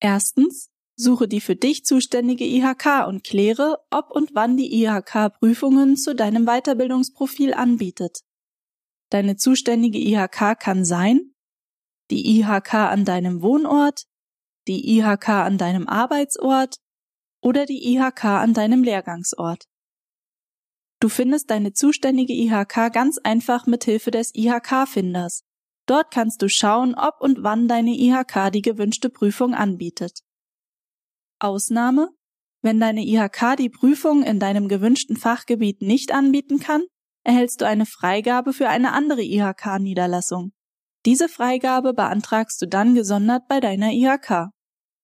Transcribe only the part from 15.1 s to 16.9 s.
an deinem Arbeitsort